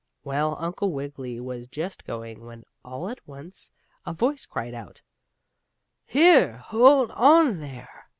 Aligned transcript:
Well, 0.23 0.57
Uncle 0.59 0.91
Wiggily 0.91 1.39
was 1.39 1.67
just 1.67 2.05
going, 2.05 2.43
when, 2.43 2.65
all 2.83 3.07
at 3.07 3.19
once, 3.27 3.69
a 4.03 4.13
voice 4.15 4.47
cried 4.47 4.73
out: 4.73 4.99
"Here, 6.07 6.53
hold 6.57 7.11
on 7.11 7.59
there!" 7.59 8.07